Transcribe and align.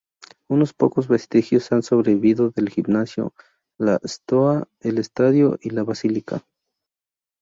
Unos 0.49 0.73
pocos 0.73 1.07
vestigios 1.07 1.71
han 1.71 1.83
sobrevivido 1.83 2.49
del 2.49 2.71
gimnasio, 2.71 3.33
la 3.77 3.99
stoa, 4.03 4.67
el 4.79 4.97
estadio 4.97 5.59
y 5.61 5.69
la 5.69 5.83
basílica. 5.83 6.41